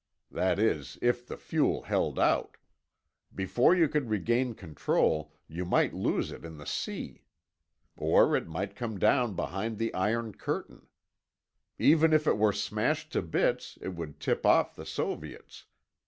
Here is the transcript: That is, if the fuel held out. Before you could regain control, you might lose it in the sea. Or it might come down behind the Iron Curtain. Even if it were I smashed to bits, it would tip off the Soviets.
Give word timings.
That 0.31 0.57
is, 0.57 0.97
if 0.99 1.27
the 1.27 1.37
fuel 1.37 1.83
held 1.83 2.17
out. 2.17 2.57
Before 3.35 3.75
you 3.75 3.87
could 3.87 4.09
regain 4.09 4.55
control, 4.55 5.31
you 5.47 5.63
might 5.63 5.93
lose 5.93 6.31
it 6.31 6.43
in 6.43 6.57
the 6.57 6.65
sea. 6.65 7.21
Or 7.95 8.35
it 8.35 8.47
might 8.47 8.75
come 8.75 8.97
down 8.97 9.35
behind 9.35 9.77
the 9.77 9.93
Iron 9.93 10.33
Curtain. 10.33 10.87
Even 11.77 12.13
if 12.13 12.25
it 12.25 12.39
were 12.39 12.51
I 12.51 12.55
smashed 12.55 13.11
to 13.13 13.21
bits, 13.21 13.77
it 13.79 13.89
would 13.89 14.19
tip 14.19 14.43
off 14.43 14.75
the 14.75 14.87
Soviets. 14.87 15.65